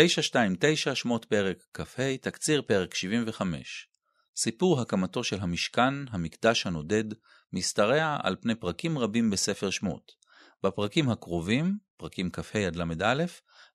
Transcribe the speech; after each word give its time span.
929 0.00 0.94
שמות 0.94 1.24
פרק 1.24 1.56
כ"ה, 1.74 2.16
תקציר 2.20 2.62
פרק 2.62 2.94
75. 2.94 3.88
סיפור 4.36 4.80
הקמתו 4.80 5.24
של 5.24 5.40
המשכן, 5.40 5.94
המקדש 6.10 6.66
הנודד, 6.66 7.04
משתרע 7.52 8.16
על 8.22 8.36
פני 8.40 8.54
פרקים 8.54 8.98
רבים 8.98 9.30
בספר 9.30 9.70
שמות. 9.70 10.12
בפרקים 10.64 11.10
הקרובים, 11.10 11.78
פרקים 11.96 12.30
כ"ה 12.30 12.66
עד 12.66 12.76
ל"א, 12.76 13.24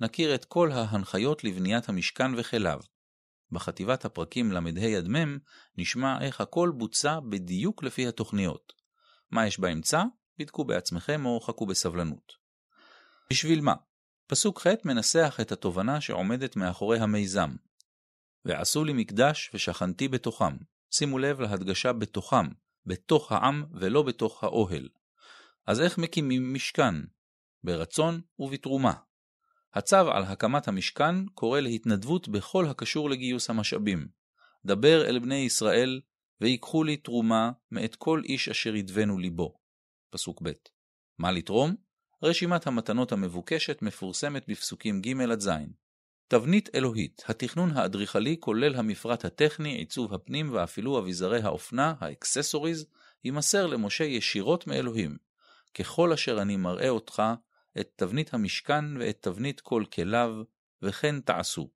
נכיר 0.00 0.34
את 0.34 0.44
כל 0.44 0.72
ההנחיות 0.72 1.44
לבניית 1.44 1.88
המשכן 1.88 2.34
וכליו. 2.36 2.80
בחטיבת 3.52 4.04
הפרקים 4.04 4.52
ל"ה 4.52 4.96
עד 4.96 5.08
מ' 5.08 5.38
נשמע 5.78 6.20
איך 6.20 6.40
הכל 6.40 6.72
בוצע 6.76 7.20
בדיוק 7.20 7.82
לפי 7.82 8.08
התוכניות. 8.08 8.72
מה 9.30 9.46
יש 9.46 9.60
באמצע? 9.60 10.02
בדקו 10.38 10.64
בעצמכם 10.64 11.26
או 11.26 11.40
חכו 11.40 11.66
בסבלנות. 11.66 12.32
בשביל 13.30 13.60
מה? 13.60 13.74
פסוק 14.30 14.60
ח' 14.60 14.66
מנסח 14.84 15.38
את 15.40 15.52
התובנה 15.52 16.00
שעומדת 16.00 16.56
מאחורי 16.56 16.98
המיזם. 16.98 17.50
ועשו 18.44 18.84
לי 18.84 18.92
מקדש 18.92 19.50
ושכנתי 19.54 20.08
בתוכם. 20.08 20.56
שימו 20.90 21.18
לב 21.18 21.40
להדגשה 21.40 21.92
בתוכם, 21.92 22.46
בתוך 22.86 23.32
העם 23.32 23.64
ולא 23.72 24.02
בתוך 24.02 24.44
האוהל. 24.44 24.88
אז 25.66 25.80
איך 25.80 25.98
מקימים 25.98 26.54
משכן? 26.54 26.94
ברצון 27.64 28.20
ובתרומה. 28.38 28.92
הצו 29.74 30.10
על 30.10 30.22
הקמת 30.22 30.68
המשכן 30.68 31.26
קורא 31.26 31.60
להתנדבות 31.60 32.28
בכל 32.28 32.66
הקשור 32.66 33.10
לגיוס 33.10 33.50
המשאבים. 33.50 34.08
דבר 34.64 35.06
אל 35.06 35.18
בני 35.18 35.34
ישראל, 35.34 36.00
ויקחו 36.40 36.84
לי 36.84 36.96
תרומה 36.96 37.50
מאת 37.70 37.96
כל 37.96 38.22
איש 38.24 38.48
אשר 38.48 38.74
ידבנו 38.74 39.18
ליבו. 39.18 39.54
פסוק 40.10 40.42
ב' 40.42 40.52
מה 41.18 41.32
לתרום? 41.32 41.89
רשימת 42.22 42.66
המתנות 42.66 43.12
המבוקשת 43.12 43.82
מפורסמת 43.82 44.48
בפסוקים 44.48 45.00
ג' 45.00 45.20
עד 45.20 45.40
ז'. 45.40 45.50
תבנית 46.28 46.68
אלוהית, 46.74 47.22
התכנון 47.28 47.70
האדריכלי 47.76 48.36
כולל 48.40 48.74
המפרט 48.74 49.24
הטכני, 49.24 49.72
עיצוב 49.74 50.14
הפנים 50.14 50.52
ואפילו 50.52 50.98
אביזרי 50.98 51.42
האופנה, 51.42 51.94
ה 52.00 52.07
accessories, 52.07 52.86
יימסר 53.24 53.66
למשה 53.66 54.04
ישירות 54.04 54.66
מאלוהים. 54.66 55.16
ככל 55.74 56.12
אשר 56.12 56.42
אני 56.42 56.56
מראה 56.56 56.88
אותך, 56.88 57.22
את 57.80 57.90
תבנית 57.96 58.34
המשכן 58.34 58.96
ואת 58.96 59.18
תבנית 59.20 59.60
כל 59.60 59.84
כליו, 59.94 60.30
וכן 60.82 61.20
תעשו. 61.20 61.70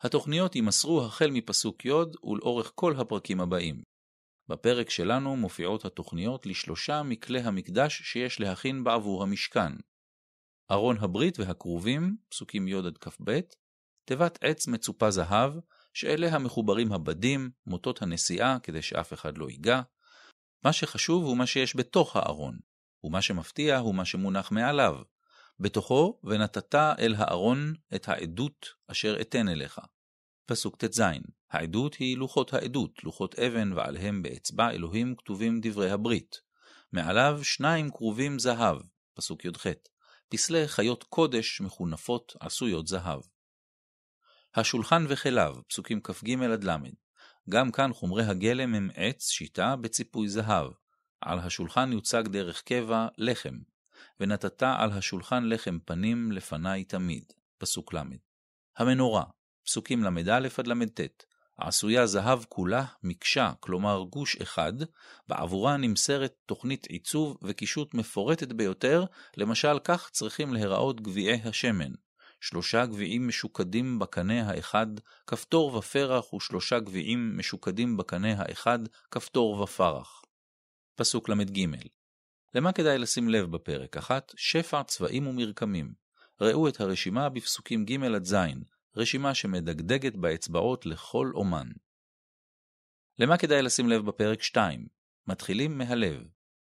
התוכניות 0.00 0.56
יימסרו 0.56 1.04
החל 1.04 1.30
מפסוק 1.30 1.84
י' 1.84 1.92
ולאורך 2.24 2.72
כל 2.74 2.96
הפרקים 2.96 3.40
הבאים. 3.40 3.93
בפרק 4.48 4.90
שלנו 4.90 5.36
מופיעות 5.36 5.84
התוכניות 5.84 6.46
לשלושה 6.46 7.02
מכלי 7.02 7.40
המקדש 7.40 8.02
שיש 8.02 8.40
להכין 8.40 8.84
בעבור 8.84 9.22
המשכן. 9.22 9.72
ארון 10.70 10.96
הברית 10.98 11.38
והכרובים, 11.38 12.16
פסוקים 12.28 12.68
י 12.68 12.74
עד 12.74 12.98
כ"ב, 12.98 13.40
תיבת 14.04 14.38
עץ 14.40 14.66
מצופה 14.66 15.10
זהב, 15.10 15.52
שאליה 15.94 16.38
מחוברים 16.38 16.92
הבדים, 16.92 17.50
מוטות 17.66 18.02
הנשיאה, 18.02 18.56
כדי 18.62 18.82
שאף 18.82 19.12
אחד 19.12 19.38
לא 19.38 19.50
ייגע. 19.50 19.80
מה 20.64 20.72
שחשוב 20.72 21.24
הוא 21.24 21.36
מה 21.36 21.46
שיש 21.46 21.76
בתוך 21.76 22.16
הארון, 22.16 22.58
ומה 23.04 23.22
שמפתיע 23.22 23.78
הוא 23.78 23.94
מה 23.94 24.04
שמונח 24.04 24.52
מעליו. 24.52 24.96
בתוכו, 25.60 26.20
ונתת 26.24 26.74
אל 26.74 27.14
הארון 27.18 27.74
את 27.94 28.08
העדות 28.08 28.66
אשר 28.86 29.20
אתן 29.20 29.48
אליך. 29.48 29.80
פסוק 30.46 30.76
ט"ז 30.76 31.02
העדות 31.54 31.94
היא 31.94 32.16
לוחות 32.16 32.54
העדות, 32.54 33.04
לוחות 33.04 33.34
אבן 33.38 33.72
ועליהם 33.72 34.22
באצבע 34.22 34.70
אלוהים 34.70 35.14
כתובים 35.16 35.60
דברי 35.62 35.90
הברית. 35.90 36.40
מעליו 36.92 37.40
שניים 37.42 37.90
כרובים 37.90 38.38
זהב, 38.38 38.76
פסוק 39.14 39.44
י"ח, 39.44 39.66
פסלי 40.28 40.68
חיות 40.68 41.04
קודש 41.04 41.60
מחונפות 41.60 42.36
עשויות 42.40 42.86
זהב. 42.86 43.20
השולחן 44.54 45.04
וכליו, 45.08 45.56
פסוקים 45.68 46.00
כ"ג 46.00 46.42
עד 46.52 46.64
ל', 46.64 46.76
גם 47.50 47.72
כאן 47.72 47.92
חומרי 47.92 48.24
הגלם 48.24 48.74
הם 48.74 48.90
עץ 48.94 49.28
שיטה 49.30 49.76
בציפוי 49.76 50.28
זהב. 50.28 50.70
על 51.20 51.38
השולחן 51.38 51.92
יוצג 51.92 52.22
דרך 52.28 52.62
קבע 52.62 53.06
לחם, 53.18 53.58
ונתת 54.20 54.62
על 54.62 54.92
השולחן 54.92 55.44
לחם 55.44 55.78
פנים 55.84 56.32
לפני 56.32 56.84
תמיד. 56.84 57.32
פסוק 57.58 57.94
ל'. 57.94 57.98
המנורה, 58.76 59.24
פסוקים 59.64 60.04
ל"א 60.04 60.48
עד 60.58 60.66
ל"ט, 60.66 61.00
עשויה 61.58 62.06
זהב 62.06 62.44
כולה 62.48 62.84
מקשה, 63.02 63.52
כלומר 63.60 64.04
גוש 64.10 64.36
אחד, 64.36 64.72
בעבורה 65.28 65.76
נמסרת 65.76 66.34
תוכנית 66.46 66.86
עיצוב 66.86 67.36
וקישוט 67.42 67.94
מפורטת 67.94 68.52
ביותר, 68.52 69.04
למשל 69.36 69.78
כך 69.84 70.10
צריכים 70.10 70.54
להיראות 70.54 71.00
גביעי 71.00 71.40
השמן. 71.44 71.92
שלושה 72.40 72.86
גביעים 72.86 73.28
משוקדים 73.28 73.98
בקנה 73.98 74.50
האחד, 74.50 74.86
כפתור 75.26 75.76
ופרח 75.76 76.32
ושלושה 76.34 76.80
גביעים 76.80 77.38
משוקדים 77.38 77.96
בקנה 77.96 78.34
האחד, 78.38 78.78
כפתור 79.10 79.60
ופרח. 79.60 80.22
פסוק 80.94 81.28
ל"ג 81.28 81.66
למה 82.54 82.72
כדאי 82.72 82.98
לשים 82.98 83.28
לב 83.28 83.50
בפרק? 83.50 83.96
אחת, 83.96 84.32
שפע 84.36 84.82
צבעים 84.82 85.26
ומרקמים. 85.26 85.92
ראו 86.40 86.68
את 86.68 86.80
הרשימה 86.80 87.28
בפסוקים 87.28 87.84
ג' 87.84 88.04
עד 88.04 88.24
ז', 88.24 88.34
רשימה 88.96 89.34
שמדגדגת 89.34 90.16
באצבעות 90.16 90.86
לכל 90.86 91.30
אומן. 91.34 91.68
למה 93.18 93.36
כדאי 93.36 93.62
לשים 93.62 93.88
לב 93.88 94.06
בפרק 94.06 94.42
2? 94.42 94.86
מתחילים 95.26 95.78
מהלב. 95.78 96.22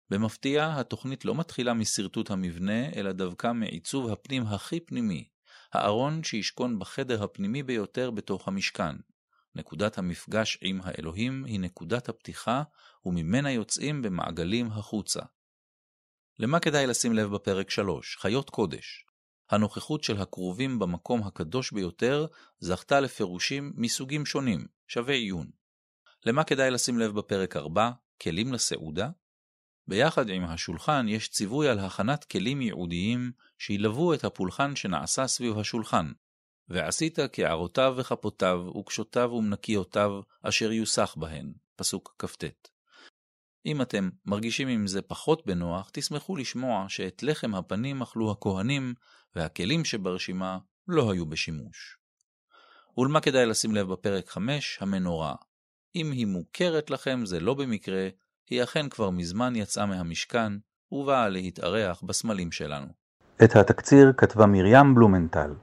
במפתיע, 0.09 0.79
התוכנית 0.79 1.25
לא 1.25 1.35
מתחילה 1.35 1.73
משרטוט 1.73 2.31
המבנה, 2.31 2.89
אלא 2.95 3.12
דווקא 3.12 3.51
מעיצוב 3.51 4.12
הפנים 4.12 4.44
הכי 4.44 4.79
פנימי, 4.79 5.29
הארון 5.73 6.23
שישכון 6.23 6.79
בחדר 6.79 7.23
הפנימי 7.23 7.63
ביותר 7.63 8.12
בתוך 8.12 8.47
המשכן. 8.47 8.95
נקודת 9.56 9.97
המפגש 9.97 10.57
עם 10.62 10.79
האלוהים 10.84 11.45
היא 11.45 11.59
נקודת 11.59 12.09
הפתיחה, 12.09 12.63
וממנה 13.06 13.51
יוצאים 13.51 14.01
במעגלים 14.01 14.68
החוצה. 14.68 15.22
למה 16.39 16.59
כדאי 16.59 16.88
לשים 16.88 17.13
לב 17.13 17.29
בפרק 17.35 17.69
3? 17.69 18.18
חיות 18.19 18.50
קודש. 18.50 19.06
הנוכחות 19.50 20.04
של 20.04 20.22
הכרובים 20.22 20.80
במקום 20.80 21.24
הקדוש 21.24 21.72
ביותר 21.72 22.26
זכתה 22.60 23.00
לפירושים 23.00 23.74
מסוגים 23.76 24.26
שונים, 24.26 24.68
שווה 24.88 25.14
עיון. 25.14 25.50
למה 26.26 26.44
כדאי 26.44 26.72
לשים 26.72 27.00
לב 27.00 27.12
בפרק 27.12 27.56
4? 27.56 27.92
כלים 28.22 28.54
לסעודה? 28.54 29.10
ביחד 29.88 30.30
עם 30.30 30.44
השולחן 30.44 31.06
יש 31.08 31.30
ציווי 31.30 31.70
על 31.70 31.80
הכנת 31.80 32.24
כלים 32.24 32.62
ייעודיים 32.62 33.32
שילוו 33.58 34.14
את 34.14 34.24
הפולחן 34.24 34.76
שנעשה 34.76 35.28
סביב 35.28 35.60
השולחן. 35.60 36.12
ועשית 36.68 37.20
כערותיו 37.34 37.94
וכפותיו 37.98 38.68
וקשותיו 38.80 39.31
ומנקיותיו 39.34 40.22
אשר 40.42 40.72
יוסח 40.72 41.16
בהן. 41.18 41.54
פסוק 41.76 42.16
כ"ט. 42.20 42.44
אם 43.66 43.81
אתם 43.81 44.09
מרגישים 44.25 44.68
עם 44.68 44.88
זה 44.88 45.02
פחות 45.02 45.46
בנוח, 45.46 45.90
תשמחו 45.94 46.36
לשמוע 46.36 46.86
שאת 46.88 47.24
לחם 47.24 47.56
הפנים 47.56 48.02
אכלו 48.02 48.31
הכהנים, 48.31 48.94
והכלים 49.36 49.86
שברשימה 49.86 50.58
לא 50.88 51.12
היו 51.12 51.25
בשימוש. 51.25 51.98
ולמה 52.98 53.22
כדאי 53.22 53.46
לשים 53.46 53.75
לב 53.75 53.88
בפרק 53.92 54.30
5, 54.30 54.78
המנורה. 54.81 55.36
אם 55.96 56.12
היא 56.12 56.28
מוכרת 56.28 56.90
לכם 56.90 57.25
זה 57.25 57.40
לא 57.40 57.53
במקרה, 57.53 58.08
היא 58.50 58.64
אכן 58.64 58.90
כבר 58.90 59.09
מזמן 59.09 59.56
יצאה 59.56 59.86
מהמשכן, 59.86 60.53
ובאה 60.92 61.30
להתארח 61.30 62.02
בסמלים 62.02 62.52
שלנו. 62.52 62.88
את 63.44 63.56
התקציר 63.56 64.14
כתבה 64.18 64.46
מרים 64.46 64.96
בלומנטל. 64.96 65.53